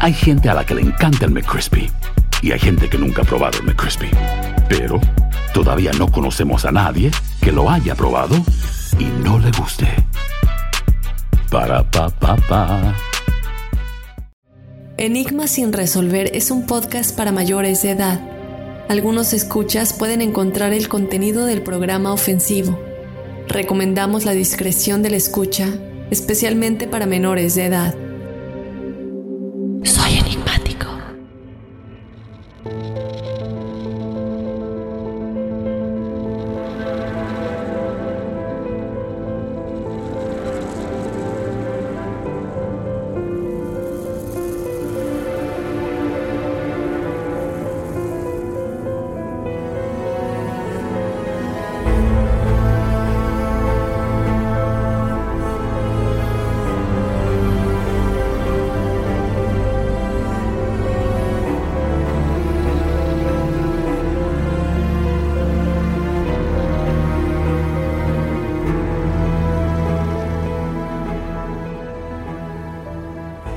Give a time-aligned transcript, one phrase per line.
[0.00, 1.90] Hay gente a la que le encanta el McCrispy
[2.42, 4.08] y hay gente que nunca ha probado el McCrispy.
[4.68, 5.00] Pero
[5.52, 7.10] todavía no conocemos a nadie
[7.42, 8.36] que lo haya probado
[8.98, 9.86] y no le guste.
[11.50, 12.94] Para pa pa pa.
[14.96, 18.20] Enigma sin resolver es un podcast para mayores de edad.
[18.88, 22.78] Algunos escuchas pueden encontrar el contenido del programa ofensivo.
[23.48, 25.68] Recomendamos la discreción de la escucha,
[26.10, 27.94] especialmente para menores de edad.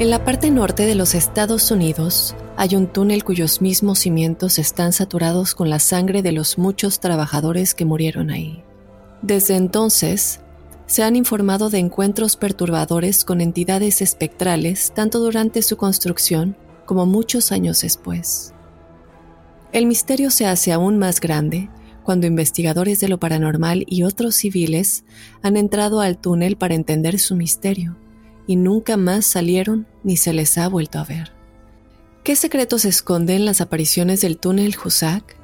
[0.04, 4.92] En la parte norte de los Estados Unidos hay un túnel cuyos mismos cimientos están
[4.92, 8.66] saturados con la sangre de los muchos trabajadores que murieron ahí.
[9.22, 10.42] Desde entonces,
[10.88, 17.54] se han informado de encuentros perturbadores con entidades espectrales tanto durante su construcción como muchos
[17.54, 18.54] años después.
[19.72, 21.70] El misterio se hace aún más grande
[22.04, 25.06] cuando investigadores de lo paranormal y otros civiles
[25.42, 28.03] han entrado al túnel para entender su misterio
[28.48, 31.32] y nunca más salieron ni se les ha vuelto a ver.
[32.24, 35.36] ¿Qué secretos esconden las apariciones del túnel Husak?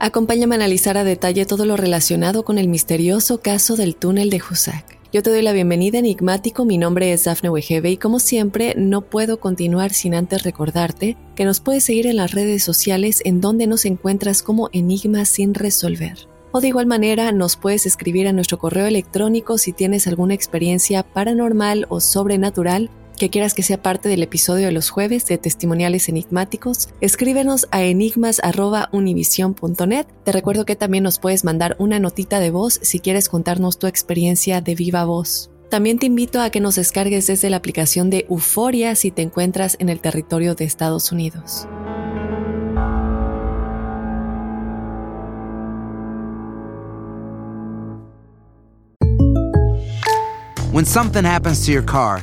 [0.00, 4.40] Acompáñame a analizar a detalle todo lo relacionado con el misterioso caso del túnel de
[4.48, 4.97] Husak.
[5.10, 9.00] Yo te doy la bienvenida enigmático, mi nombre es Dafne Wegebe y como siempre no
[9.00, 13.66] puedo continuar sin antes recordarte que nos puedes seguir en las redes sociales en donde
[13.66, 16.28] nos encuentras como Enigmas sin resolver.
[16.52, 21.02] O de igual manera nos puedes escribir a nuestro correo electrónico si tienes alguna experiencia
[21.02, 26.08] paranormal o sobrenatural que quieras que sea parte del episodio de los jueves de testimoniales
[26.08, 30.06] enigmáticos, escríbenos a enigmas.univision.net.
[30.24, 33.86] Te recuerdo que también nos puedes mandar una notita de voz si quieres contarnos tu
[33.86, 35.50] experiencia de viva voz.
[35.70, 39.76] También te invito a que nos descargues desde la aplicación de Euforia si te encuentras
[39.80, 41.68] en el territorio de Estados Unidos.
[50.78, 52.22] When something happens to your car,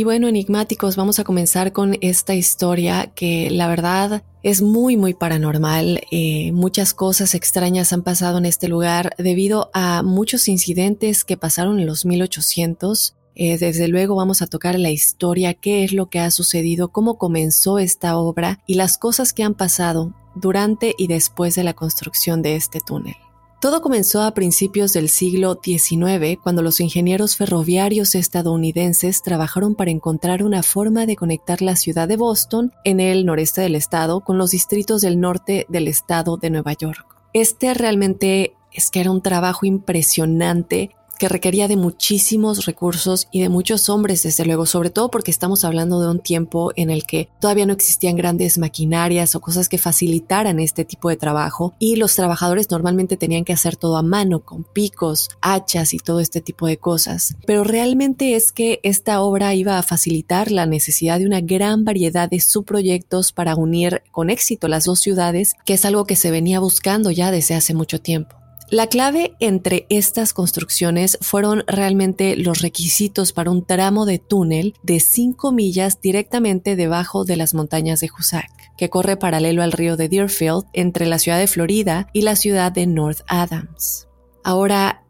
[0.00, 5.12] Y bueno, enigmáticos, vamos a comenzar con esta historia que la verdad es muy, muy
[5.12, 6.00] paranormal.
[6.10, 11.80] Eh, muchas cosas extrañas han pasado en este lugar debido a muchos incidentes que pasaron
[11.80, 13.14] en los 1800.
[13.34, 17.18] Eh, desde luego vamos a tocar la historia, qué es lo que ha sucedido, cómo
[17.18, 22.40] comenzó esta obra y las cosas que han pasado durante y después de la construcción
[22.40, 23.16] de este túnel.
[23.60, 30.42] Todo comenzó a principios del siglo XIX, cuando los ingenieros ferroviarios estadounidenses trabajaron para encontrar
[30.42, 34.52] una forma de conectar la ciudad de Boston, en el noreste del estado, con los
[34.52, 37.04] distritos del norte del estado de Nueva York.
[37.34, 43.50] Este realmente es que era un trabajo impresionante que requería de muchísimos recursos y de
[43.50, 47.28] muchos hombres, desde luego, sobre todo porque estamos hablando de un tiempo en el que
[47.40, 52.16] todavía no existían grandes maquinarias o cosas que facilitaran este tipo de trabajo y los
[52.16, 56.66] trabajadores normalmente tenían que hacer todo a mano, con picos, hachas y todo este tipo
[56.66, 57.36] de cosas.
[57.46, 62.30] Pero realmente es que esta obra iba a facilitar la necesidad de una gran variedad
[62.30, 66.60] de subproyectos para unir con éxito las dos ciudades, que es algo que se venía
[66.60, 68.39] buscando ya desde hace mucho tiempo.
[68.70, 75.00] La clave entre estas construcciones fueron realmente los requisitos para un tramo de túnel de
[75.00, 80.08] 5 millas directamente debajo de las montañas de Hoosac, que corre paralelo al río de
[80.08, 84.06] Deerfield entre la ciudad de Florida y la ciudad de North Adams.
[84.44, 85.02] Ahora,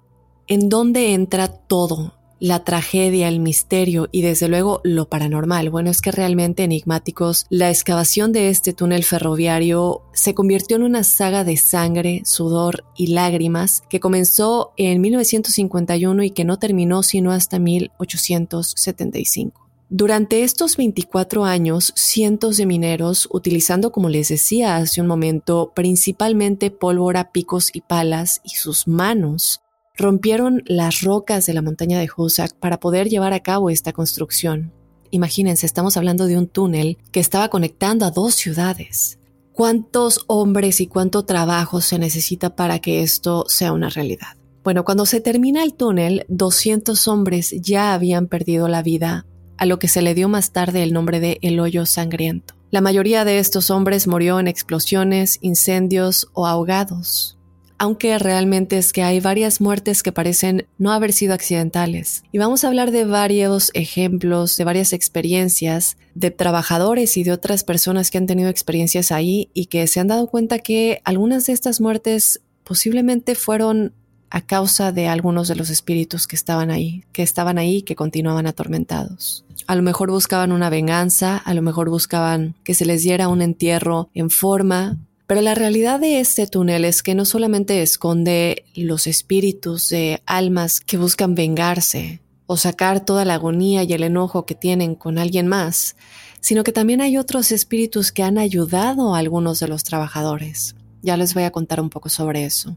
[0.46, 5.70] ¿en dónde entra todo la tragedia, el misterio y desde luego lo paranormal.
[5.70, 11.04] Bueno, es que realmente enigmáticos, la excavación de este túnel ferroviario se convirtió en una
[11.04, 17.30] saga de sangre, sudor y lágrimas que comenzó en 1951 y que no terminó sino
[17.30, 19.70] hasta 1875.
[19.92, 26.70] Durante estos 24 años, cientos de mineros, utilizando, como les decía hace un momento, principalmente
[26.70, 29.62] pólvora, picos y palas y sus manos,
[29.96, 34.72] rompieron las rocas de la montaña de Hoosac para poder llevar a cabo esta construcción.
[35.10, 39.18] Imagínense, estamos hablando de un túnel que estaba conectando a dos ciudades.
[39.52, 44.36] ¿Cuántos hombres y cuánto trabajo se necesita para que esto sea una realidad?
[44.62, 49.26] Bueno, cuando se termina el túnel, 200 hombres ya habían perdido la vida,
[49.56, 52.54] a lo que se le dio más tarde el nombre de el hoyo sangriento.
[52.70, 57.39] La mayoría de estos hombres murió en explosiones, incendios o ahogados
[57.80, 62.24] aunque realmente es que hay varias muertes que parecen no haber sido accidentales.
[62.30, 67.64] Y vamos a hablar de varios ejemplos, de varias experiencias de trabajadores y de otras
[67.64, 71.54] personas que han tenido experiencias ahí y que se han dado cuenta que algunas de
[71.54, 73.94] estas muertes posiblemente fueron
[74.28, 77.96] a causa de algunos de los espíritus que estaban ahí, que estaban ahí y que
[77.96, 79.46] continuaban atormentados.
[79.66, 83.40] A lo mejor buscaban una venganza, a lo mejor buscaban que se les diera un
[83.40, 84.98] entierro en forma
[85.30, 90.80] pero la realidad de este túnel es que no solamente esconde los espíritus de almas
[90.80, 95.46] que buscan vengarse o sacar toda la agonía y el enojo que tienen con alguien
[95.46, 95.94] más,
[96.40, 100.74] sino que también hay otros espíritus que han ayudado a algunos de los trabajadores.
[101.00, 102.76] Ya les voy a contar un poco sobre eso.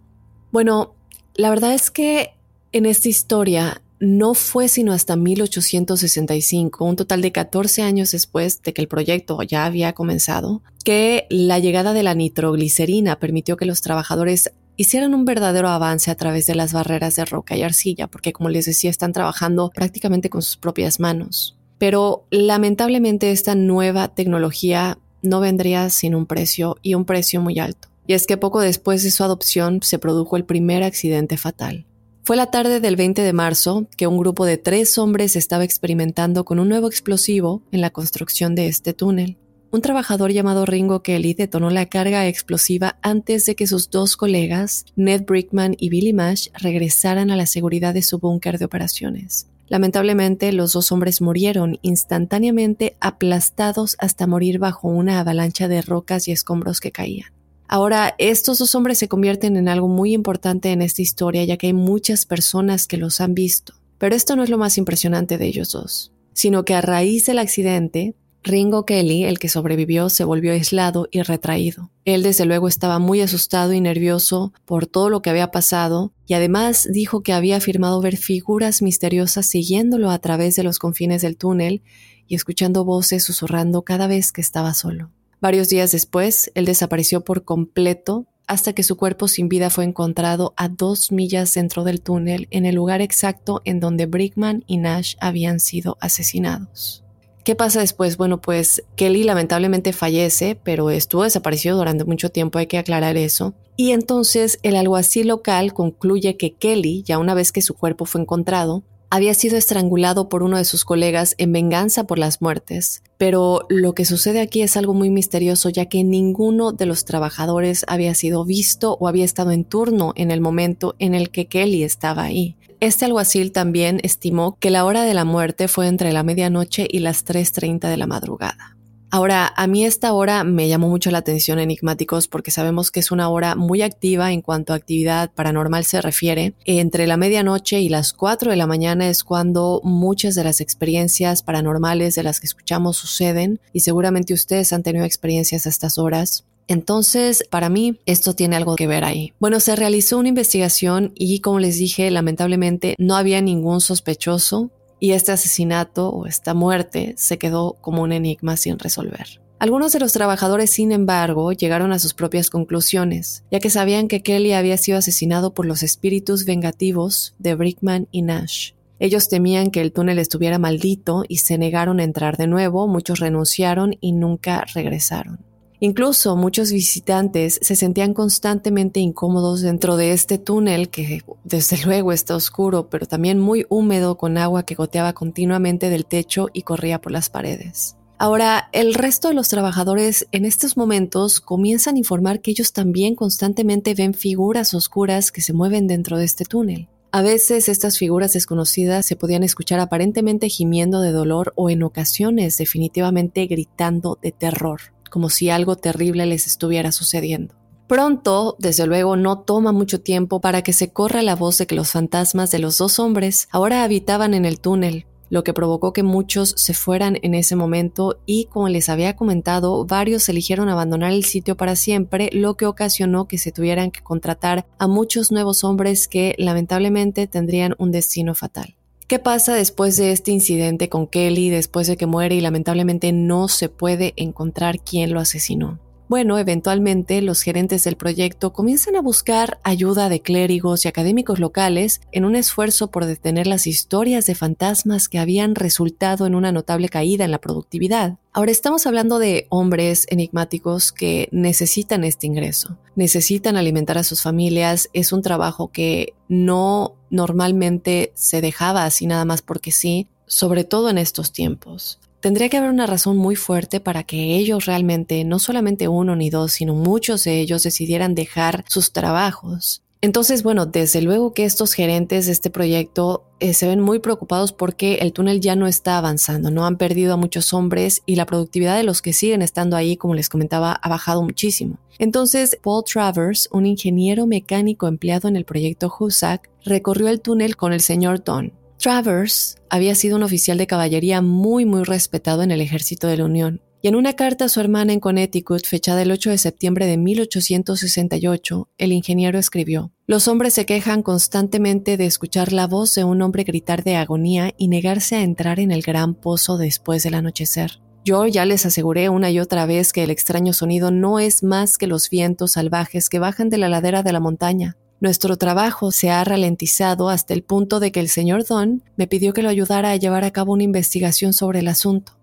[0.51, 0.93] Bueno,
[1.33, 2.35] la verdad es que
[2.71, 8.73] en esta historia no fue sino hasta 1865, un total de 14 años después de
[8.73, 13.81] que el proyecto ya había comenzado, que la llegada de la nitroglicerina permitió que los
[13.81, 18.33] trabajadores hicieran un verdadero avance a través de las barreras de roca y arcilla, porque
[18.33, 21.57] como les decía, están trabajando prácticamente con sus propias manos.
[21.77, 27.87] Pero lamentablemente esta nueva tecnología no vendría sin un precio y un precio muy alto.
[28.05, 31.85] Y es que poco después de su adopción se produjo el primer accidente fatal.
[32.25, 36.45] Fue la tarde del 20 de marzo que un grupo de tres hombres estaba experimentando
[36.45, 39.37] con un nuevo explosivo en la construcción de este túnel.
[39.71, 44.85] Un trabajador llamado Ringo Kelly detonó la carga explosiva antes de que sus dos colegas,
[44.95, 49.49] Ned Brickman y Billy Mash, regresaran a la seguridad de su búnker de operaciones.
[49.67, 56.31] Lamentablemente, los dos hombres murieron instantáneamente aplastados hasta morir bajo una avalancha de rocas y
[56.31, 57.33] escombros que caían.
[57.67, 61.67] Ahora, estos dos hombres se convierten en algo muy importante en esta historia, ya que
[61.67, 63.73] hay muchas personas que los han visto.
[63.97, 67.39] Pero esto no es lo más impresionante de ellos dos, sino que a raíz del
[67.39, 71.89] accidente, Ringo Kelly, el que sobrevivió, se volvió aislado y retraído.
[72.03, 76.33] Él desde luego estaba muy asustado y nervioso por todo lo que había pasado y
[76.33, 81.37] además dijo que había afirmado ver figuras misteriosas siguiéndolo a través de los confines del
[81.37, 81.81] túnel
[82.27, 85.11] y escuchando voces susurrando cada vez que estaba solo.
[85.43, 90.53] Varios días después, él desapareció por completo hasta que su cuerpo sin vida fue encontrado
[90.55, 95.15] a dos millas dentro del túnel en el lugar exacto en donde Brickman y Nash
[95.19, 97.03] habían sido asesinados.
[97.43, 98.15] ¿Qué pasa después?
[98.15, 103.53] Bueno, pues Kelly lamentablemente fallece, pero estuvo desaparecido durante mucho tiempo, hay que aclarar eso.
[103.75, 108.21] Y entonces el alguacil local concluye que Kelly, ya una vez que su cuerpo fue
[108.21, 108.83] encontrado,
[109.13, 113.03] había sido estrangulado por uno de sus colegas en venganza por las muertes.
[113.19, 117.85] Pero lo que sucede aquí es algo muy misterioso ya que ninguno de los trabajadores
[117.87, 121.83] había sido visto o había estado en turno en el momento en el que Kelly
[121.83, 122.55] estaba ahí.
[122.79, 126.97] Este alguacil también estimó que la hora de la muerte fue entre la medianoche y
[126.97, 128.72] las 3.30 de la madrugada.
[129.13, 133.11] Ahora, a mí esta hora me llamó mucho la atención enigmáticos porque sabemos que es
[133.11, 136.55] una hora muy activa en cuanto a actividad paranormal se refiere.
[136.65, 141.43] Entre la medianoche y las 4 de la mañana es cuando muchas de las experiencias
[141.43, 146.45] paranormales de las que escuchamos suceden y seguramente ustedes han tenido experiencias a estas horas.
[146.67, 149.31] Entonces, para mí, esto tiene algo que ver ahí.
[149.39, 154.71] Bueno, se realizó una investigación y, como les dije, lamentablemente no había ningún sospechoso
[155.03, 159.41] y este asesinato o esta muerte se quedó como un enigma sin resolver.
[159.59, 164.23] Algunos de los trabajadores, sin embargo, llegaron a sus propias conclusiones, ya que sabían que
[164.23, 168.75] Kelly había sido asesinado por los espíritus vengativos de Brickman y Nash.
[168.97, 173.19] Ellos temían que el túnel estuviera maldito y se negaron a entrar de nuevo, muchos
[173.19, 175.39] renunciaron y nunca regresaron.
[175.83, 182.37] Incluso muchos visitantes se sentían constantemente incómodos dentro de este túnel que desde luego está
[182.37, 187.11] oscuro, pero también muy húmedo con agua que goteaba continuamente del techo y corría por
[187.11, 187.97] las paredes.
[188.17, 193.15] Ahora, el resto de los trabajadores en estos momentos comienzan a informar que ellos también
[193.15, 196.87] constantemente ven figuras oscuras que se mueven dentro de este túnel.
[197.11, 202.57] A veces estas figuras desconocidas se podían escuchar aparentemente gimiendo de dolor o en ocasiones
[202.57, 207.53] definitivamente gritando de terror como si algo terrible les estuviera sucediendo.
[207.87, 211.75] Pronto, desde luego, no toma mucho tiempo para que se corra la voz de que
[211.75, 216.01] los fantasmas de los dos hombres ahora habitaban en el túnel, lo que provocó que
[216.01, 221.25] muchos se fueran en ese momento y, como les había comentado, varios eligieron abandonar el
[221.25, 226.07] sitio para siempre, lo que ocasionó que se tuvieran que contratar a muchos nuevos hombres
[226.07, 228.77] que lamentablemente tendrían un destino fatal.
[229.07, 233.47] ¿Qué pasa después de este incidente con Kelly, después de que muere y lamentablemente no
[233.47, 235.79] se puede encontrar quién lo asesinó?
[236.09, 242.01] Bueno, eventualmente los gerentes del proyecto comienzan a buscar ayuda de clérigos y académicos locales
[242.11, 246.89] en un esfuerzo por detener las historias de fantasmas que habían resultado en una notable
[246.89, 248.17] caída en la productividad.
[248.33, 254.89] Ahora estamos hablando de hombres enigmáticos que necesitan este ingreso, necesitan alimentar a sus familias,
[254.93, 260.89] es un trabajo que no normalmente se dejaba así nada más porque sí, sobre todo
[260.89, 261.99] en estos tiempos.
[262.23, 266.29] Tendría que haber una razón muy fuerte para que ellos realmente, no solamente uno ni
[266.29, 269.83] dos, sino muchos de ellos decidieran dejar sus trabajos.
[269.99, 274.53] Entonces, bueno, desde luego que estos gerentes de este proyecto eh, se ven muy preocupados
[274.53, 278.25] porque el túnel ya no está avanzando, no han perdido a muchos hombres y la
[278.25, 281.77] productividad de los que siguen estando ahí, como les comentaba, ha bajado muchísimo.
[281.99, 287.73] Entonces, Paul Travers, un ingeniero mecánico empleado en el proyecto Husak, recorrió el túnel con
[287.73, 292.61] el señor Don, Travers había sido un oficial de caballería muy muy respetado en el
[292.61, 296.11] ejército de la Unión, y en una carta a su hermana en Connecticut, fechada el
[296.11, 302.53] 8 de septiembre de 1868, el ingeniero escribió, Los hombres se quejan constantemente de escuchar
[302.53, 306.15] la voz de un hombre gritar de agonía y negarse a entrar en el gran
[306.15, 307.81] pozo después del anochecer.
[308.05, 311.77] Yo ya les aseguré una y otra vez que el extraño sonido no es más
[311.77, 314.77] que los vientos salvajes que bajan de la ladera de la montaña.
[315.03, 319.33] Nuestro trabajo se ha ralentizado hasta el punto de que el señor Don me pidió
[319.33, 322.13] que lo ayudara a llevar a cabo una investigación sobre el asunto.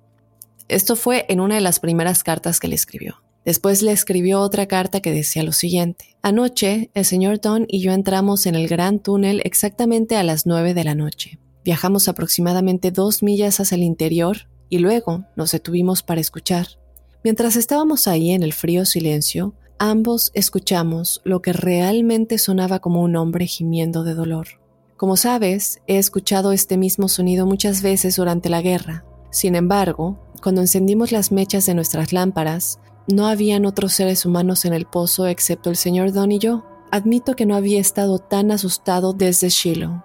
[0.66, 3.16] Esto fue en una de las primeras cartas que le escribió.
[3.44, 6.16] Después le escribió otra carta que decía lo siguiente.
[6.22, 10.72] Anoche, el señor Don y yo entramos en el gran túnel exactamente a las nueve
[10.72, 11.38] de la noche.
[11.62, 16.66] Viajamos aproximadamente dos millas hacia el interior y luego nos detuvimos para escuchar.
[17.22, 23.16] Mientras estábamos ahí en el frío silencio, ambos escuchamos lo que realmente sonaba como un
[23.16, 24.46] hombre gimiendo de dolor.
[24.98, 29.04] Como sabes, he escuchado este mismo sonido muchas veces durante la guerra.
[29.30, 34.74] Sin embargo, cuando encendimos las mechas de nuestras lámparas, no habían otros seres humanos en
[34.74, 36.66] el pozo excepto el señor Don y yo.
[36.90, 40.04] Admito que no había estado tan asustado desde Shiloh.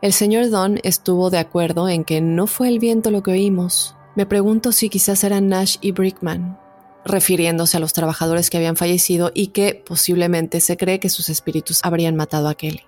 [0.00, 3.96] El señor Don estuvo de acuerdo en que no fue el viento lo que oímos.
[4.16, 6.58] Me pregunto si quizás eran Nash y Brickman
[7.04, 11.80] refiriéndose a los trabajadores que habían fallecido y que posiblemente se cree que sus espíritus
[11.82, 12.82] habrían matado a Kelly.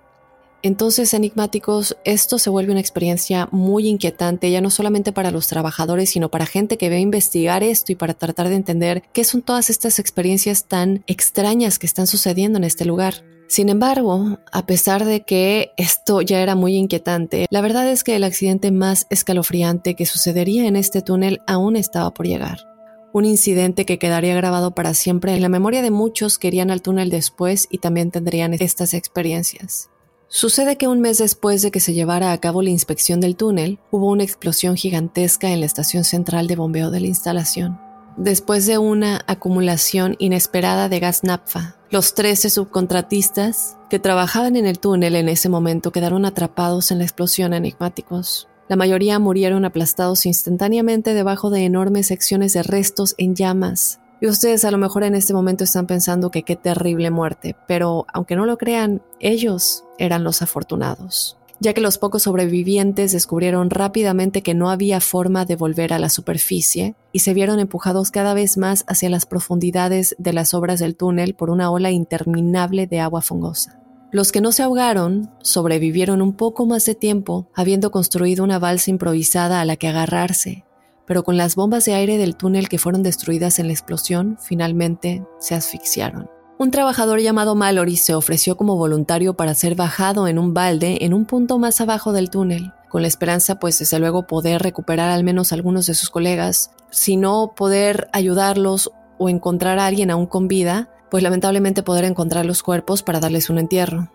[0.65, 6.09] Entonces, enigmáticos, esto se vuelve una experiencia muy inquietante, ya no solamente para los trabajadores,
[6.09, 9.69] sino para gente que ve investigar esto y para tratar de entender qué son todas
[9.69, 13.25] estas experiencias tan extrañas que están sucediendo en este lugar.
[13.49, 18.15] Sin embargo, a pesar de que esto ya era muy inquietante, la verdad es que
[18.15, 22.72] el accidente más escalofriante que sucedería en este túnel aún estaba por llegar
[23.13, 26.81] un incidente que quedaría grabado para siempre en la memoria de muchos que irían al
[26.81, 29.89] túnel después y también tendrían estas experiencias.
[30.27, 33.77] Sucede que un mes después de que se llevara a cabo la inspección del túnel,
[33.91, 37.79] hubo una explosión gigantesca en la estación central de bombeo de la instalación.
[38.17, 44.79] Después de una acumulación inesperada de gas napfa, los 13 subcontratistas que trabajaban en el
[44.79, 48.47] túnel en ese momento quedaron atrapados en la explosión enigmáticos.
[48.69, 53.99] La mayoría murieron aplastados instantáneamente debajo de enormes secciones de restos en llamas.
[54.21, 58.05] Y ustedes a lo mejor en este momento están pensando que qué terrible muerte, pero
[58.13, 64.41] aunque no lo crean, ellos eran los afortunados, ya que los pocos sobrevivientes descubrieron rápidamente
[64.41, 68.57] que no había forma de volver a la superficie y se vieron empujados cada vez
[68.57, 73.21] más hacia las profundidades de las obras del túnel por una ola interminable de agua
[73.21, 73.82] fungosa.
[74.13, 78.91] Los que no se ahogaron sobrevivieron un poco más de tiempo, habiendo construido una balsa
[78.91, 80.65] improvisada a la que agarrarse,
[81.07, 85.25] pero con las bombas de aire del túnel que fueron destruidas en la explosión, finalmente
[85.39, 86.29] se asfixiaron.
[86.59, 91.15] Un trabajador llamado Mallory se ofreció como voluntario para ser bajado en un balde en
[91.15, 95.23] un punto más abajo del túnel, con la esperanza, pues, desde luego poder recuperar al
[95.23, 100.47] menos algunos de sus colegas, si no poder ayudarlos o encontrar a alguien aún con
[100.47, 104.11] vida, pues lamentablemente poder encontrar los cuerpos para darles un entierro.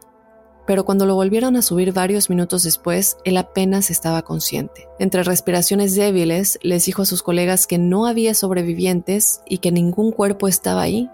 [0.66, 4.88] Pero cuando lo volvieron a subir varios minutos después, él apenas estaba consciente.
[4.98, 10.10] Entre respiraciones débiles, les dijo a sus colegas que no había sobrevivientes y que ningún
[10.10, 11.08] cuerpo estaba ahí.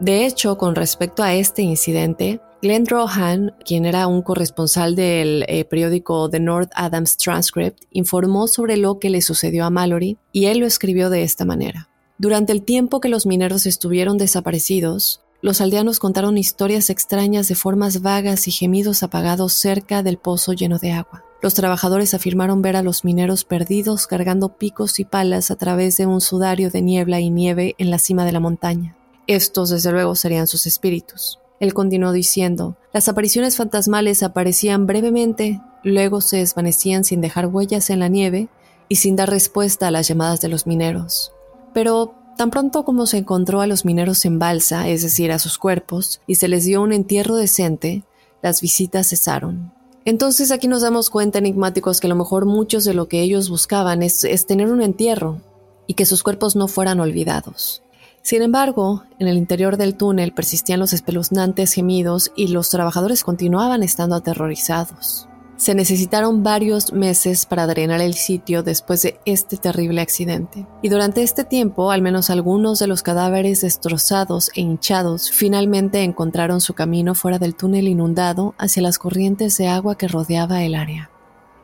[0.00, 5.64] De hecho, con respecto a este incidente, Glenn Rohan, quien era un corresponsal del eh,
[5.64, 10.58] periódico The North Adams Transcript, informó sobre lo que le sucedió a Mallory y él
[10.58, 11.88] lo escribió de esta manera.
[12.18, 18.00] Durante el tiempo que los mineros estuvieron desaparecidos, los aldeanos contaron historias extrañas de formas
[18.00, 21.24] vagas y gemidos apagados cerca del pozo lleno de agua.
[21.42, 26.06] Los trabajadores afirmaron ver a los mineros perdidos cargando picos y palas a través de
[26.06, 28.96] un sudario de niebla y nieve en la cima de la montaña.
[29.26, 31.38] Estos, desde luego, serían sus espíritus.
[31.60, 38.00] Él continuó diciendo, las apariciones fantasmales aparecían brevemente, luego se desvanecían sin dejar huellas en
[38.00, 38.48] la nieve
[38.88, 41.35] y sin dar respuesta a las llamadas de los mineros.
[41.76, 45.58] Pero tan pronto como se encontró a los mineros en balsa, es decir, a sus
[45.58, 48.02] cuerpos, y se les dio un entierro decente,
[48.40, 49.74] las visitas cesaron.
[50.06, 53.50] Entonces aquí nos damos cuenta, enigmáticos, que a lo mejor muchos de lo que ellos
[53.50, 55.42] buscaban es, es tener un entierro
[55.86, 57.82] y que sus cuerpos no fueran olvidados.
[58.22, 63.82] Sin embargo, en el interior del túnel persistían los espeluznantes gemidos y los trabajadores continuaban
[63.82, 65.28] estando aterrorizados.
[65.56, 70.66] Se necesitaron varios meses para drenar el sitio después de este terrible accidente.
[70.82, 76.60] Y durante este tiempo, al menos algunos de los cadáveres destrozados e hinchados finalmente encontraron
[76.60, 81.10] su camino fuera del túnel inundado hacia las corrientes de agua que rodeaba el área.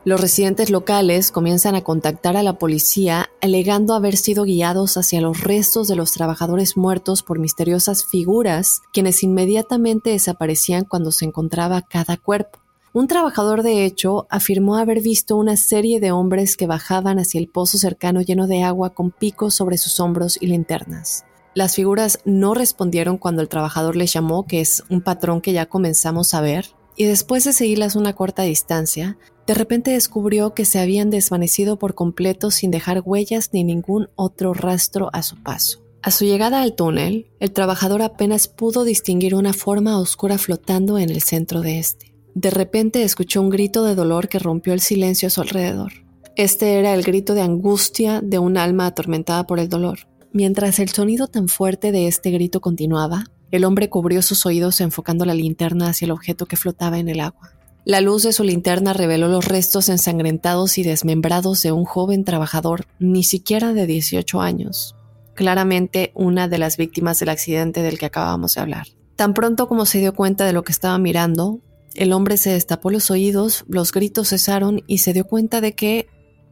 [0.05, 5.39] Los residentes locales comienzan a contactar a la policía alegando haber sido guiados hacia los
[5.39, 12.17] restos de los trabajadores muertos por misteriosas figuras, quienes inmediatamente desaparecían cuando se encontraba cada
[12.17, 12.62] cuerpo.
[12.95, 17.47] Un trabajador de hecho afirmó haber visto una serie de hombres que bajaban hacia el
[17.47, 21.25] pozo cercano lleno de agua con picos sobre sus hombros y linternas.
[21.55, 25.65] Las figuras no respondieron cuando el trabajador les llamó, que es un patrón que ya
[25.65, 30.77] comenzamos a ver, y después de seguirlas una corta distancia, de repente descubrió que se
[30.77, 35.81] habían desvanecido por completo sin dejar huellas ni ningún otro rastro a su paso.
[36.03, 41.09] A su llegada al túnel, el trabajador apenas pudo distinguir una forma oscura flotando en
[41.09, 42.12] el centro de este.
[42.35, 45.93] De repente escuchó un grito de dolor que rompió el silencio a su alrededor.
[46.35, 49.99] Este era el grito de angustia de un alma atormentada por el dolor.
[50.31, 55.25] Mientras el sonido tan fuerte de este grito continuaba, el hombre cubrió sus oídos enfocando
[55.25, 57.51] la linterna hacia el objeto que flotaba en el agua.
[57.85, 62.87] La luz de su linterna reveló los restos ensangrentados y desmembrados de un joven trabajador,
[62.97, 64.95] ni siquiera de 18 años,
[65.35, 68.87] claramente una de las víctimas del accidente del que acabamos de hablar.
[69.15, 71.59] Tan pronto como se dio cuenta de lo que estaba mirando,
[71.95, 76.07] el hombre se destapó los oídos, los gritos cesaron y se dio cuenta de que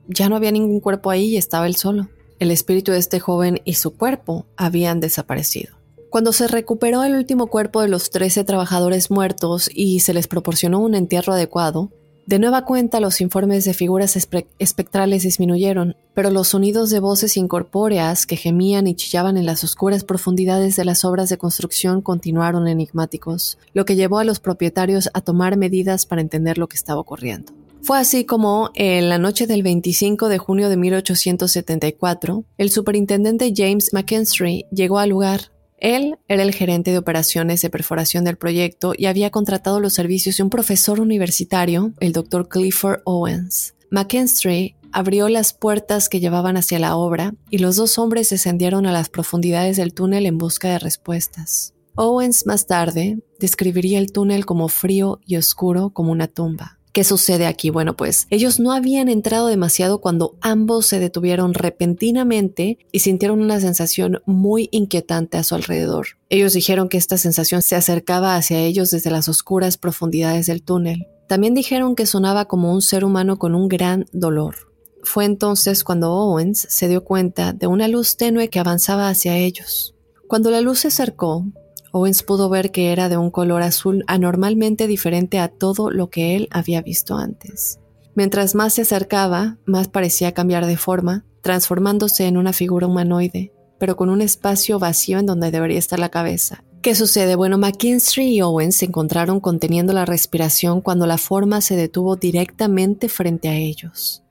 [0.07, 2.09] ya no había ningún cuerpo ahí y estaba él solo.
[2.39, 5.77] El espíritu de este joven y su cuerpo habían desaparecido.
[6.09, 10.79] Cuando se recuperó el último cuerpo de los 13 trabajadores muertos y se les proporcionó
[10.79, 11.91] un entierro adecuado,
[12.25, 14.15] de nueva cuenta los informes de figuras
[14.59, 20.03] espectrales disminuyeron, pero los sonidos de voces incorpóreas que gemían y chillaban en las oscuras
[20.03, 25.21] profundidades de las obras de construcción continuaron enigmáticos, lo que llevó a los propietarios a
[25.21, 27.53] tomar medidas para entender lo que estaba ocurriendo.
[27.83, 33.91] Fue así como, en la noche del 25 de junio de 1874, el superintendente James
[33.91, 39.07] McKinstry llegó al lugar él era el gerente de operaciones de perforación del proyecto y
[39.07, 42.47] había contratado los servicios de un profesor universitario, el Dr.
[42.47, 43.73] Clifford Owens.
[43.89, 48.91] McKinstry abrió las puertas que llevaban hacia la obra y los dos hombres descendieron a
[48.91, 51.73] las profundidades del túnel en busca de respuestas.
[51.95, 56.77] Owens más tarde describiría el túnel como frío y oscuro como una tumba.
[56.93, 57.69] ¿Qué sucede aquí?
[57.69, 63.61] Bueno, pues ellos no habían entrado demasiado cuando ambos se detuvieron repentinamente y sintieron una
[63.61, 66.07] sensación muy inquietante a su alrededor.
[66.27, 71.07] Ellos dijeron que esta sensación se acercaba hacia ellos desde las oscuras profundidades del túnel.
[71.29, 74.55] También dijeron que sonaba como un ser humano con un gran dolor.
[75.01, 79.95] Fue entonces cuando Owens se dio cuenta de una luz tenue que avanzaba hacia ellos.
[80.27, 81.45] Cuando la luz se acercó,
[81.91, 86.35] Owens pudo ver que era de un color azul anormalmente diferente a todo lo que
[86.35, 87.79] él había visto antes.
[88.15, 93.95] Mientras más se acercaba, más parecía cambiar de forma, transformándose en una figura humanoide, pero
[93.95, 96.63] con un espacio vacío en donde debería estar la cabeza.
[96.81, 97.35] ¿Qué sucede?
[97.35, 103.07] Bueno, McKinstry y Owens se encontraron conteniendo la respiración cuando la forma se detuvo directamente
[103.07, 104.23] frente a ellos.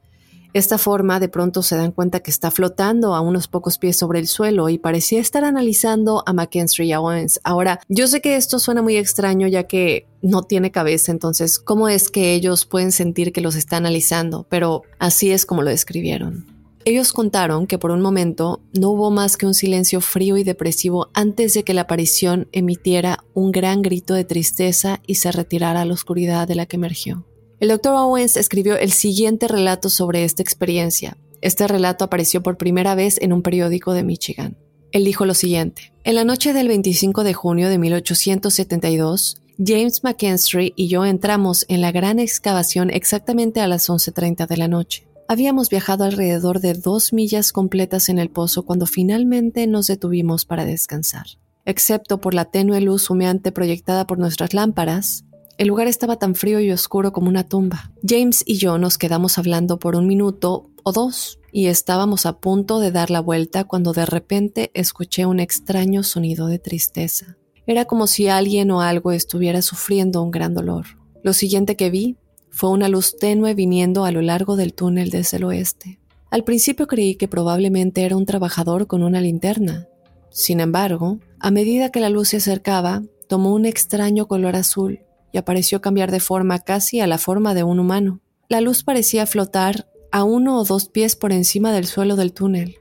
[0.52, 4.18] Esta forma de pronto se dan cuenta que está flotando a unos pocos pies sobre
[4.18, 7.40] el suelo y parecía estar analizando a McKinstry y a Owens.
[7.44, 11.88] Ahora, yo sé que esto suena muy extraño ya que no tiene cabeza, entonces, ¿cómo
[11.88, 14.44] es que ellos pueden sentir que los está analizando?
[14.48, 16.46] Pero así es como lo describieron.
[16.84, 21.10] Ellos contaron que por un momento no hubo más que un silencio frío y depresivo
[21.12, 25.84] antes de que la aparición emitiera un gran grito de tristeza y se retirara a
[25.84, 27.26] la oscuridad de la que emergió.
[27.60, 27.92] El Dr.
[27.92, 31.18] Owens escribió el siguiente relato sobre esta experiencia.
[31.42, 34.56] Este relato apareció por primera vez en un periódico de Michigan.
[34.92, 35.92] Él dijo lo siguiente.
[36.02, 41.82] En la noche del 25 de junio de 1872, James McKinstry y yo entramos en
[41.82, 45.06] la gran excavación exactamente a las 11.30 de la noche.
[45.28, 50.64] Habíamos viajado alrededor de dos millas completas en el pozo cuando finalmente nos detuvimos para
[50.64, 51.26] descansar.
[51.66, 55.24] Excepto por la tenue luz humeante proyectada por nuestras lámparas,
[55.60, 57.92] el lugar estaba tan frío y oscuro como una tumba.
[58.02, 62.80] James y yo nos quedamos hablando por un minuto o dos y estábamos a punto
[62.80, 67.36] de dar la vuelta cuando de repente escuché un extraño sonido de tristeza.
[67.66, 70.86] Era como si alguien o algo estuviera sufriendo un gran dolor.
[71.22, 72.16] Lo siguiente que vi
[72.48, 76.00] fue una luz tenue viniendo a lo largo del túnel desde el oeste.
[76.30, 79.88] Al principio creí que probablemente era un trabajador con una linterna.
[80.30, 85.00] Sin embargo, a medida que la luz se acercaba, tomó un extraño color azul
[85.32, 88.20] y apareció cambiar de forma casi a la forma de un humano.
[88.48, 92.78] La luz parecía flotar a uno o dos pies por encima del suelo del túnel.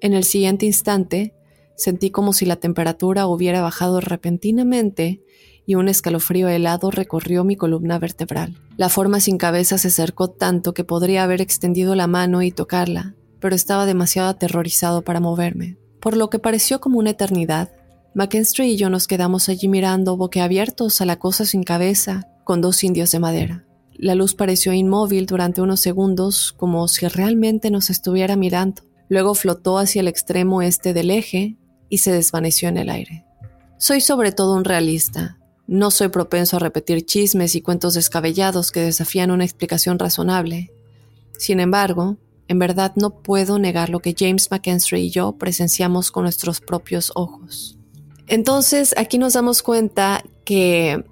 [0.00, 1.34] En el siguiente instante,
[1.76, 5.22] sentí como si la temperatura hubiera bajado repentinamente
[5.66, 8.56] y un escalofrío helado recorrió mi columna vertebral.
[8.76, 13.14] La forma sin cabeza se acercó tanto que podría haber extendido la mano y tocarla,
[13.40, 15.76] pero estaba demasiado aterrorizado para moverme.
[16.00, 17.72] Por lo que pareció como una eternidad,
[18.16, 22.82] McKinstry y yo nos quedamos allí mirando boquiabiertos a la cosa sin cabeza, con dos
[22.82, 23.66] indios de madera.
[23.92, 28.80] La luz pareció inmóvil durante unos segundos, como si realmente nos estuviera mirando.
[29.10, 31.58] Luego flotó hacia el extremo este del eje
[31.90, 33.26] y se desvaneció en el aire.
[33.76, 35.38] Soy sobre todo un realista.
[35.66, 40.72] No soy propenso a repetir chismes y cuentos descabellados que desafían una explicación razonable.
[41.36, 42.16] Sin embargo,
[42.48, 47.12] en verdad no puedo negar lo que James McKinstry y yo presenciamos con nuestros propios
[47.14, 47.75] ojos.
[48.26, 51.04] Entonces aquí nos damos cuenta que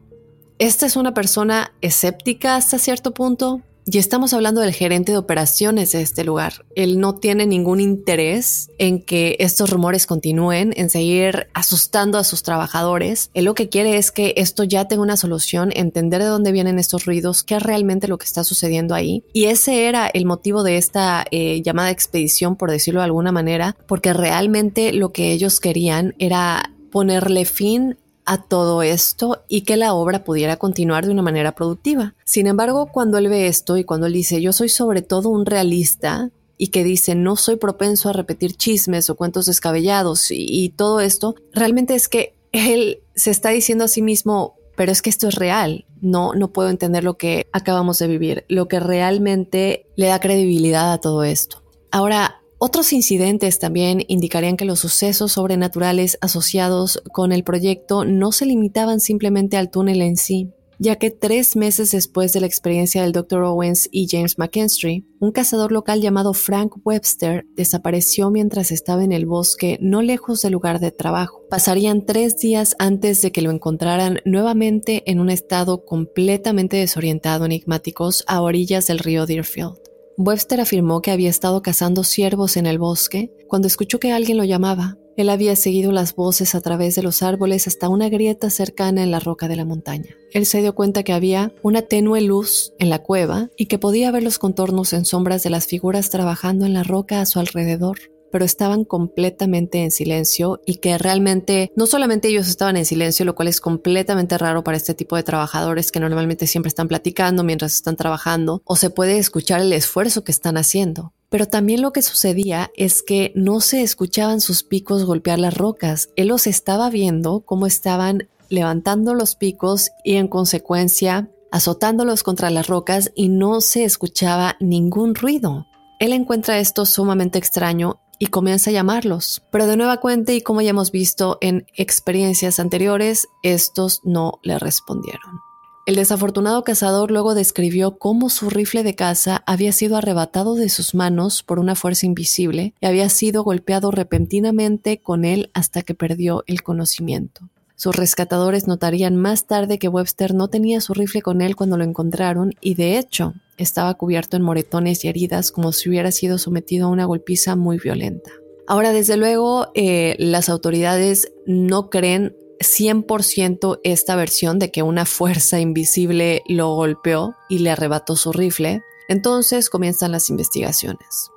[0.58, 5.92] esta es una persona escéptica hasta cierto punto y estamos hablando del gerente de operaciones
[5.92, 6.64] de este lugar.
[6.74, 12.42] Él no tiene ningún interés en que estos rumores continúen, en seguir asustando a sus
[12.42, 13.30] trabajadores.
[13.34, 16.78] Él lo que quiere es que esto ya tenga una solución, entender de dónde vienen
[16.78, 19.22] estos ruidos, qué es realmente lo que está sucediendo ahí.
[19.34, 23.76] Y ese era el motivo de esta eh, llamada expedición, por decirlo de alguna manera,
[23.86, 29.94] porque realmente lo que ellos querían era ponerle fin a todo esto y que la
[29.94, 32.14] obra pudiera continuar de una manera productiva.
[32.24, 35.44] Sin embargo, cuando él ve esto y cuando él dice yo soy sobre todo un
[35.44, 41.00] realista y que dice no soy propenso a repetir chismes o cuentos descabellados y, todo
[41.00, 45.26] esto, realmente es que él se está diciendo a sí mismo pero es que esto
[45.26, 45.86] es real.
[46.00, 50.92] No, no puedo entender lo que acabamos de vivir, lo que realmente le da credibilidad
[50.92, 51.64] a todo esto.
[51.90, 58.46] Ahora, otros incidentes también indicarían que los sucesos sobrenaturales asociados con el proyecto no se
[58.46, 63.12] limitaban simplemente al túnel en sí, ya que tres meses después de la experiencia del
[63.12, 63.42] Dr.
[63.42, 69.26] Owens y James McKinstry, un cazador local llamado Frank Webster desapareció mientras estaba en el
[69.26, 71.42] bosque no lejos del lugar de trabajo.
[71.48, 78.24] Pasarían tres días antes de que lo encontraran nuevamente en un estado completamente desorientado enigmáticos
[78.26, 79.93] a orillas del río Deerfield.
[80.16, 84.44] Webster afirmó que había estado cazando ciervos en el bosque cuando escuchó que alguien lo
[84.44, 84.96] llamaba.
[85.16, 89.10] Él había seguido las voces a través de los árboles hasta una grieta cercana en
[89.10, 90.16] la roca de la montaña.
[90.32, 94.10] Él se dio cuenta que había una tenue luz en la cueva y que podía
[94.10, 97.98] ver los contornos en sombras de las figuras trabajando en la roca a su alrededor.
[98.34, 103.36] Pero estaban completamente en silencio y que realmente no solamente ellos estaban en silencio, lo
[103.36, 107.76] cual es completamente raro para este tipo de trabajadores que normalmente siempre están platicando mientras
[107.76, 111.12] están trabajando o se puede escuchar el esfuerzo que están haciendo.
[111.28, 116.08] Pero también lo que sucedía es que no se escuchaban sus picos golpear las rocas.
[116.16, 122.66] Él los estaba viendo cómo estaban levantando los picos y en consecuencia azotándolos contra las
[122.66, 125.66] rocas y no se escuchaba ningún ruido.
[126.00, 130.62] Él encuentra esto sumamente extraño y comienza a llamarlos, pero de nueva cuenta y como
[130.62, 135.40] ya hemos visto en experiencias anteriores, estos no le respondieron.
[135.86, 140.94] El desafortunado cazador luego describió cómo su rifle de caza había sido arrebatado de sus
[140.94, 146.42] manos por una fuerza invisible y había sido golpeado repentinamente con él hasta que perdió
[146.46, 147.50] el conocimiento.
[147.76, 151.84] Sus rescatadores notarían más tarde que Webster no tenía su rifle con él cuando lo
[151.84, 156.86] encontraron y de hecho estaba cubierto en moretones y heridas como si hubiera sido sometido
[156.86, 158.30] a una golpiza muy violenta.
[158.66, 165.60] Ahora, desde luego, eh, las autoridades no creen 100% esta versión de que una fuerza
[165.60, 168.82] invisible lo golpeó y le arrebató su rifle.
[169.08, 171.30] Entonces comienzan las investigaciones.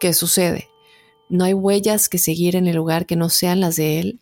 [0.00, 0.68] ¿Qué sucede?
[1.28, 4.20] No hay huellas que seguir en el lugar que no sean las de él.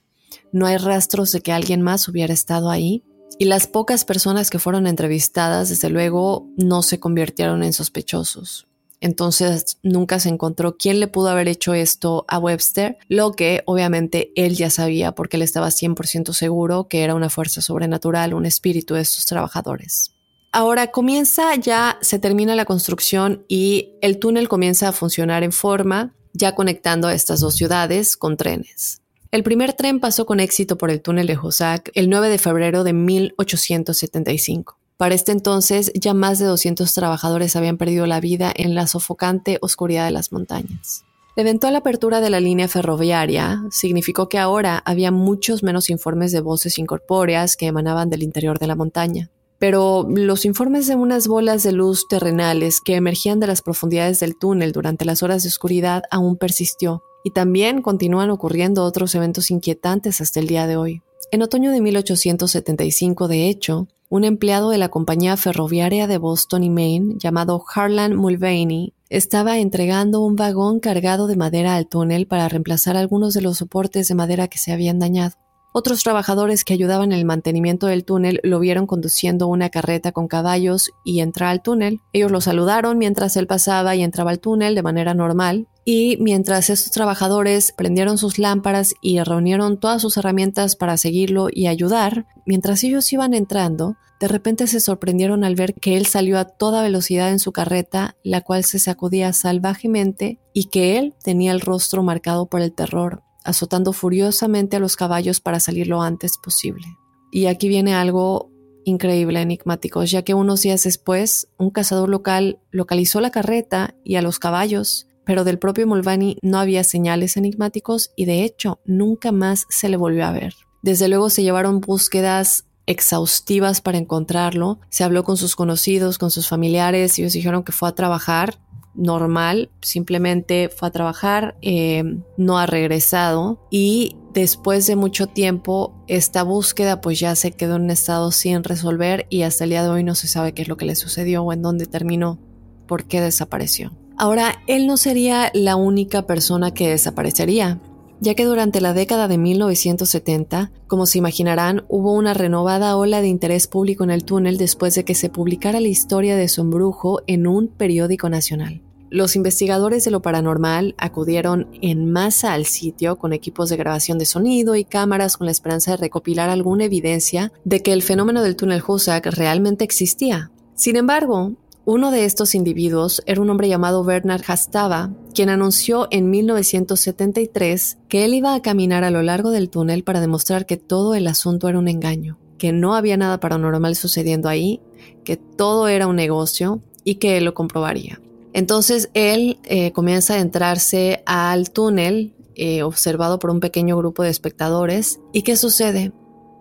[0.52, 3.02] No hay rastros de que alguien más hubiera estado ahí.
[3.38, 8.66] Y las pocas personas que fueron entrevistadas, desde luego, no se convirtieron en sospechosos.
[9.00, 14.30] Entonces nunca se encontró quién le pudo haber hecho esto a Webster, lo que obviamente
[14.36, 18.94] él ya sabía porque él estaba 100% seguro que era una fuerza sobrenatural, un espíritu
[18.94, 20.14] de estos trabajadores.
[20.52, 26.14] Ahora comienza ya, se termina la construcción y el túnel comienza a funcionar en forma,
[26.34, 28.99] ya conectando a estas dos ciudades con trenes.
[29.32, 32.82] El primer tren pasó con éxito por el túnel de Hossack el 9 de febrero
[32.82, 34.76] de 1875.
[34.96, 39.58] Para este entonces ya más de 200 trabajadores habían perdido la vida en la sofocante
[39.62, 41.04] oscuridad de las montañas.
[41.36, 46.40] La eventual apertura de la línea ferroviaria significó que ahora había muchos menos informes de
[46.40, 49.30] voces incorpóreas que emanaban del interior de la montaña.
[49.60, 54.36] Pero los informes de unas bolas de luz terrenales que emergían de las profundidades del
[54.36, 60.20] túnel durante las horas de oscuridad aún persistió, y también continúan ocurriendo otros eventos inquietantes
[60.20, 61.02] hasta el día de hoy.
[61.32, 66.70] En otoño de 1875, de hecho, un empleado de la compañía ferroviaria de Boston y
[66.70, 72.96] Maine, llamado Harlan Mulvaney, estaba entregando un vagón cargado de madera al túnel para reemplazar
[72.96, 75.36] algunos de los soportes de madera que se habían dañado.
[75.72, 80.26] Otros trabajadores que ayudaban en el mantenimiento del túnel lo vieron conduciendo una carreta con
[80.26, 82.00] caballos y entrar al túnel.
[82.12, 85.68] Ellos lo saludaron mientras él pasaba y entraba al túnel de manera normal.
[85.92, 91.66] Y mientras estos trabajadores prendieron sus lámparas y reunieron todas sus herramientas para seguirlo y
[91.66, 96.44] ayudar, mientras ellos iban entrando, de repente se sorprendieron al ver que él salió a
[96.44, 101.60] toda velocidad en su carreta, la cual se sacudía salvajemente, y que él tenía el
[101.60, 106.86] rostro marcado por el terror, azotando furiosamente a los caballos para salir lo antes posible.
[107.32, 108.52] Y aquí viene algo
[108.84, 114.22] increíble, enigmático, ya que unos días después, un cazador local localizó la carreta y a
[114.22, 119.64] los caballos, pero del propio Mulvaney no había señales enigmáticos y de hecho nunca más
[119.68, 120.56] se le volvió a ver.
[120.82, 124.80] Desde luego se llevaron búsquedas exhaustivas para encontrarlo.
[124.88, 128.58] Se habló con sus conocidos, con sus familiares, y ellos dijeron que fue a trabajar
[128.96, 132.02] normal, simplemente fue a trabajar, eh,
[132.36, 137.82] no ha regresado y después de mucho tiempo esta búsqueda pues ya se quedó en
[137.82, 140.68] un estado sin resolver y hasta el día de hoy no se sabe qué es
[140.68, 142.40] lo que le sucedió o en dónde terminó,
[142.88, 143.92] por qué desapareció.
[144.22, 147.80] Ahora, él no sería la única persona que desaparecería
[148.20, 153.28] ya que durante la década de 1970, como se imaginarán, hubo una renovada ola de
[153.28, 157.22] interés público en el túnel después de que se publicara la historia de su embrujo
[157.26, 158.82] en un periódico nacional.
[159.08, 164.26] Los investigadores de lo paranormal acudieron en masa al sitio con equipos de grabación de
[164.26, 168.54] sonido y cámaras con la esperanza de recopilar alguna evidencia de que el fenómeno del
[168.54, 170.50] túnel Hussack realmente existía.
[170.74, 171.52] Sin embargo,
[171.84, 178.24] uno de estos individuos era un hombre llamado Bernard Hastava, quien anunció en 1973 que
[178.24, 181.68] él iba a caminar a lo largo del túnel para demostrar que todo el asunto
[181.68, 184.80] era un engaño, que no había nada paranormal sucediendo ahí,
[185.24, 188.20] que todo era un negocio y que él lo comprobaría.
[188.52, 194.30] Entonces él eh, comienza a entrarse al túnel, eh, observado por un pequeño grupo de
[194.30, 195.20] espectadores.
[195.32, 196.12] ¿Y qué sucede?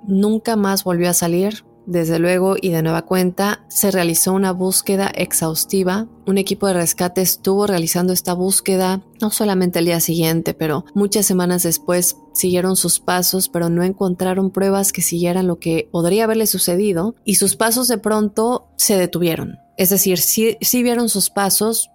[0.08, 5.08] Nunca más volvió a salir, desde luego, y de nueva cuenta, se realizó una búsqueda
[5.08, 6.08] exhaustiva.
[6.28, 11.26] Un equipo de rescate estuvo realizando esta búsqueda no solamente el día siguiente, pero muchas
[11.26, 16.46] semanas después siguieron sus pasos, pero no encontraron pruebas que siguieran lo que podría haberle
[16.46, 19.58] sucedido y sus pasos de pronto se detuvieron.
[19.76, 21.90] Es decir, sí, vieron sus pasos,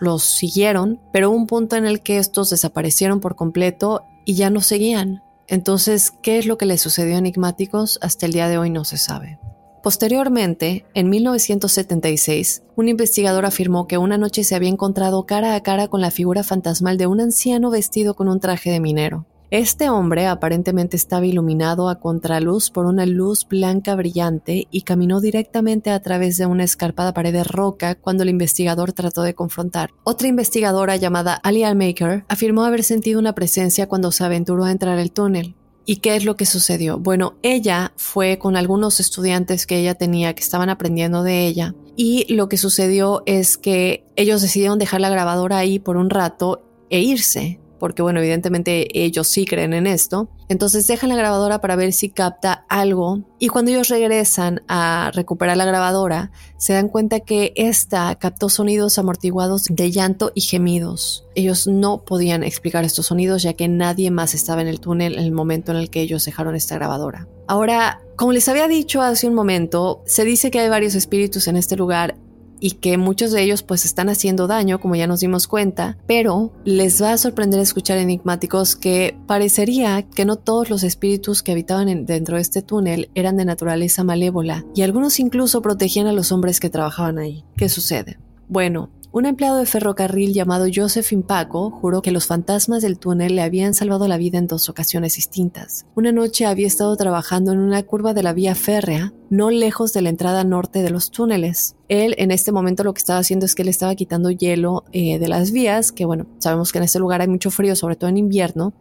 [0.00, 4.62] los siguieron, pero un punto en el que estos desaparecieron por completo y ya no
[4.62, 5.23] seguían.
[5.46, 7.98] Entonces, ¿qué es lo que le sucedió a Enigmáticos?
[8.02, 9.38] Hasta el día de hoy no se sabe.
[9.82, 15.88] Posteriormente, en 1976, un investigador afirmó que una noche se había encontrado cara a cara
[15.88, 19.26] con la figura fantasmal de un anciano vestido con un traje de minero.
[19.54, 25.90] Este hombre aparentemente estaba iluminado a contraluz por una luz blanca brillante y caminó directamente
[25.90, 29.90] a través de una escarpada pared de roca cuando el investigador trató de confrontar.
[30.02, 34.98] Otra investigadora llamada Alia Maker afirmó haber sentido una presencia cuando se aventuró a entrar
[34.98, 35.54] al túnel.
[35.86, 36.98] ¿Y qué es lo que sucedió?
[36.98, 42.26] Bueno, ella fue con algunos estudiantes que ella tenía que estaban aprendiendo de ella y
[42.34, 47.02] lo que sucedió es que ellos decidieron dejar la grabadora ahí por un rato e
[47.02, 50.28] irse porque bueno, evidentemente ellos sí creen en esto.
[50.48, 55.56] Entonces dejan la grabadora para ver si capta algo y cuando ellos regresan a recuperar
[55.56, 61.26] la grabadora, se dan cuenta que esta captó sonidos amortiguados de llanto y gemidos.
[61.34, 65.24] Ellos no podían explicar estos sonidos ya que nadie más estaba en el túnel en
[65.24, 67.26] el momento en el que ellos dejaron esta grabadora.
[67.46, 71.56] Ahora, como les había dicho hace un momento, se dice que hay varios espíritus en
[71.56, 72.16] este lugar
[72.60, 76.52] y que muchos de ellos pues están haciendo daño, como ya nos dimos cuenta, pero
[76.64, 82.06] les va a sorprender escuchar enigmáticos que parecería que no todos los espíritus que habitaban
[82.06, 86.60] dentro de este túnel eran de naturaleza malévola y algunos incluso protegían a los hombres
[86.60, 87.44] que trabajaban ahí.
[87.56, 88.18] ¿Qué sucede?
[88.48, 93.42] Bueno, un empleado de ferrocarril llamado Joseph Impaco juró que los fantasmas del túnel le
[93.42, 95.86] habían salvado la vida en dos ocasiones distintas.
[95.94, 100.02] Una noche había estado trabajando en una curva de la vía férrea, no lejos de
[100.02, 101.76] la entrada norte de los túneles.
[101.86, 105.20] Él en este momento lo que estaba haciendo es que le estaba quitando hielo eh,
[105.20, 108.10] de las vías, que bueno, sabemos que en este lugar hay mucho frío, sobre todo
[108.10, 108.72] en invierno.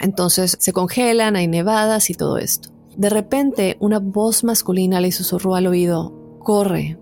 [0.00, 2.70] Entonces se congelan, hay nevadas y todo esto.
[2.96, 6.98] De repente, una voz masculina le susurró al oído, corre,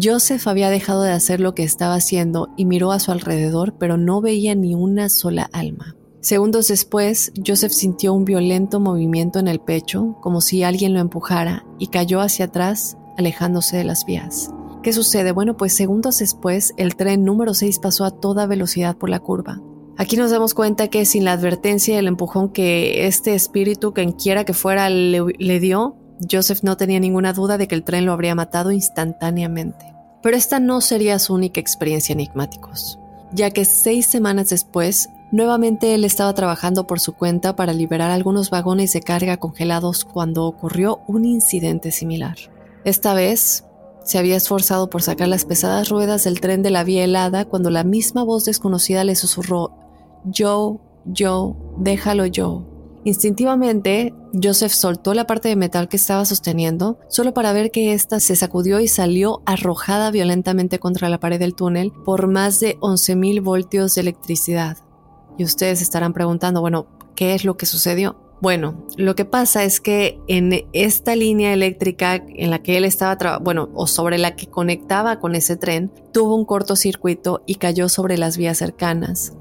[0.00, 3.96] Joseph había dejado de hacer lo que estaba haciendo y miró a su alrededor, pero
[3.96, 5.94] no veía ni una sola alma.
[6.20, 11.64] Segundos después, Joseph sintió un violento movimiento en el pecho, como si alguien lo empujara,
[11.78, 14.50] y cayó hacia atrás, alejándose de las vías.
[14.82, 15.30] ¿Qué sucede?
[15.30, 19.62] Bueno, pues segundos después, el tren número 6 pasó a toda velocidad por la curva.
[19.96, 24.10] Aquí nos damos cuenta que sin la advertencia y el empujón que este espíritu, quien
[24.10, 25.96] quiera que fuera, le, le dio,
[26.30, 29.92] Joseph no tenía ninguna duda de que el tren lo habría matado instantáneamente.
[30.22, 32.98] Pero esta no sería su única experiencia enigmáticos,
[33.32, 38.50] ya que seis semanas después, nuevamente él estaba trabajando por su cuenta para liberar algunos
[38.50, 42.36] vagones de carga congelados cuando ocurrió un incidente similar.
[42.84, 43.64] Esta vez,
[44.04, 47.70] se había esforzado por sacar las pesadas ruedas del tren de la vía helada cuando
[47.70, 49.72] la misma voz desconocida le susurró,
[50.34, 50.78] Joe,
[51.16, 52.73] Joe, déjalo Joe.
[53.04, 58.18] Instintivamente, Joseph soltó la parte de metal que estaba sosteniendo, solo para ver que ésta
[58.18, 63.42] se sacudió y salió arrojada violentamente contra la pared del túnel por más de 11.000
[63.42, 64.78] voltios de electricidad.
[65.36, 68.16] Y ustedes estarán preguntando, bueno, ¿qué es lo que sucedió?
[68.40, 73.38] Bueno, lo que pasa es que en esta línea eléctrica en la que él estaba,
[73.38, 78.16] bueno, o sobre la que conectaba con ese tren, tuvo un cortocircuito y cayó sobre
[78.16, 79.34] las vías cercanas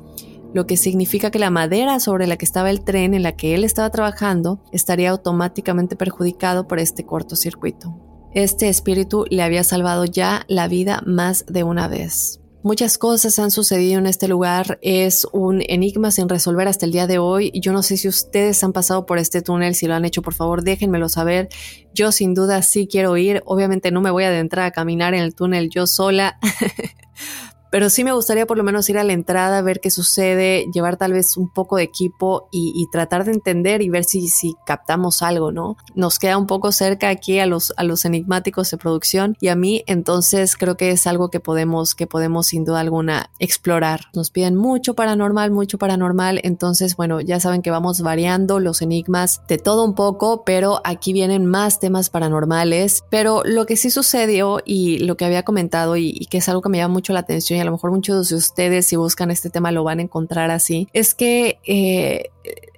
[0.53, 3.55] lo que significa que la madera sobre la que estaba el tren en la que
[3.55, 7.99] él estaba trabajando estaría automáticamente perjudicado por este cortocircuito.
[8.33, 12.39] Este espíritu le había salvado ya la vida más de una vez.
[12.65, 17.07] Muchas cosas han sucedido en este lugar, es un enigma sin resolver hasta el día
[17.07, 17.51] de hoy.
[17.53, 20.33] Yo no sé si ustedes han pasado por este túnel, si lo han hecho, por
[20.33, 21.49] favor, déjenmelo saber.
[21.93, 25.23] Yo sin duda sí quiero ir, obviamente no me voy a adentrar a caminar en
[25.23, 26.39] el túnel yo sola,
[27.73, 30.97] pero sí me gustaría por lo menos ir a la entrada, ver qué sucede, llevar
[30.97, 35.23] tal vez un poco de equipo y, tratar de entender y ver si, si captamos
[35.23, 35.75] algo, ¿no?
[35.95, 37.73] Nos queda un poco cerca aquí a los,
[38.05, 42.45] enigmáticos de producción y a mí, entonces creo que es algo que podemos, que podemos
[42.45, 44.01] sin duda alguna explorar.
[44.13, 49.41] Nos piden mucho paranormal, mucho paranormal, entonces bueno, ya saben que vamos variando los enigmas
[49.47, 54.59] de todo un poco, pero aquí vienen más temas paranormales, pero lo que sí sucedió
[54.63, 57.21] y lo que había comentado y, y que es algo que me llama mucho la
[57.21, 60.51] atención a lo mejor muchos de ustedes si buscan este tema lo van a encontrar
[60.51, 62.30] así, es que eh,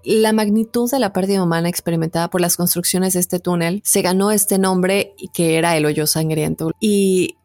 [0.04, 4.32] la magnitud de la pérdida humana experimentada por las construcciones de este túnel se ganó
[4.32, 6.72] este nombre que era el hoyo sangriento.
[6.80, 7.36] Y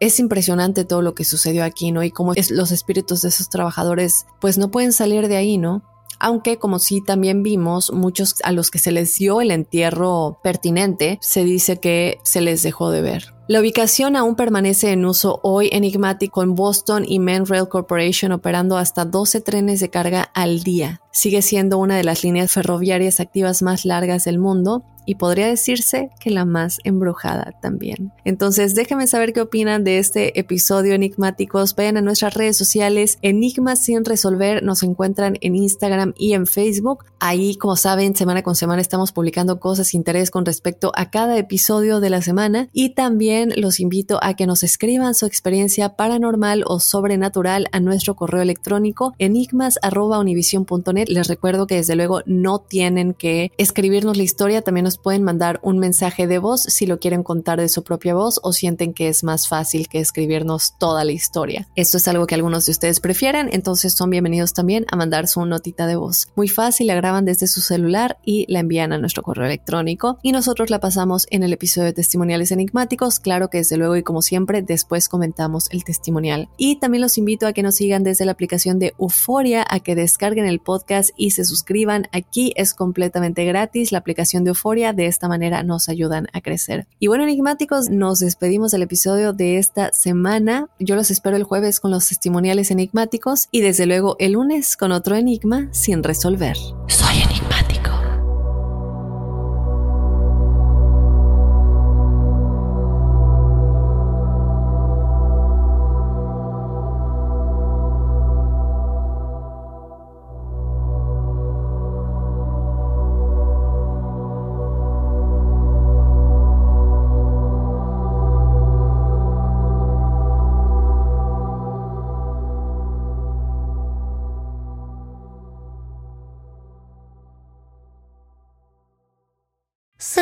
[0.00, 2.04] es impresionante todo lo que sucedió aquí, ¿no?
[2.04, 5.82] Y cómo los espíritus de esos trabajadores pues no pueden salir de ahí, ¿no?
[6.20, 11.18] aunque como sí también vimos, muchos a los que se les dio el entierro pertinente,
[11.22, 13.37] se dice que se les dejó de ver.
[13.48, 18.76] La ubicación aún permanece en uso hoy enigmático en Boston y Main Rail Corporation operando
[18.76, 21.00] hasta 12 trenes de carga al día.
[21.12, 26.10] Sigue siendo una de las líneas ferroviarias activas más largas del mundo y podría decirse
[26.20, 28.12] que la más embrujada también.
[28.26, 31.74] Entonces déjenme saber qué opinan de este episodio enigmáticos.
[31.74, 37.06] Vayan a nuestras redes sociales, Enigmas sin resolver, nos encuentran en Instagram y en Facebook.
[37.20, 41.38] Ahí, como saben, semana con semana estamos publicando cosas de interés con respecto a cada
[41.38, 46.64] episodio de la semana y también los invito a que nos escriban su experiencia paranormal
[46.66, 51.08] o sobrenatural a nuestro correo electrónico enigmas.univision.net.
[51.08, 55.60] Les recuerdo que desde luego no tienen que escribirnos la historia, también nos pueden mandar
[55.62, 59.08] un mensaje de voz si lo quieren contar de su propia voz o sienten que
[59.08, 61.68] es más fácil que escribirnos toda la historia.
[61.76, 65.44] Esto es algo que algunos de ustedes prefieren, entonces son bienvenidos también a mandar su
[65.44, 66.28] notita de voz.
[66.34, 70.32] Muy fácil, la graban desde su celular y la envían a nuestro correo electrónico y
[70.32, 73.20] nosotros la pasamos en el episodio de testimoniales enigmáticos.
[73.28, 76.48] Claro que desde luego y como siempre después comentamos el testimonial.
[76.56, 79.94] Y también los invito a que nos sigan desde la aplicación de Euforia, a que
[79.94, 82.08] descarguen el podcast y se suscriban.
[82.12, 86.86] Aquí es completamente gratis la aplicación de Euforia, de esta manera nos ayudan a crecer.
[86.98, 90.70] Y bueno, enigmáticos, nos despedimos del episodio de esta semana.
[90.78, 94.90] Yo los espero el jueves con los testimoniales enigmáticos y desde luego el lunes con
[94.90, 96.56] otro enigma sin resolver.
[96.56, 97.57] Soy enigmático.